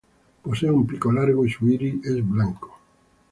Posee 0.41 0.71
un 0.71 0.87
pico 0.87 1.11
largo 1.11 1.45
y 1.45 1.51
su 1.51 1.69
iris 1.69 2.03
es 2.05 2.27
blanco. 2.27 2.79